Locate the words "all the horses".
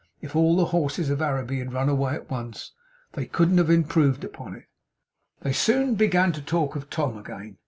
0.35-1.11